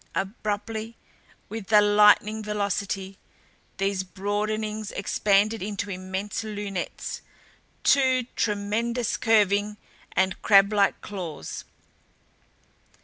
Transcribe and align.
Abruptly, 0.15 0.97
with 1.47 1.71
a 1.71 1.79
lightning 1.79 2.41
velocity, 2.43 3.19
these 3.77 4.01
broadenings 4.01 4.91
expanded 4.93 5.61
into 5.61 5.91
immense 5.91 6.41
lunettes, 6.43 7.21
two 7.83 8.23
tremendous 8.35 9.15
curving 9.15 9.77
and 10.13 10.41
crablike 10.41 10.99
claws. 11.01 11.65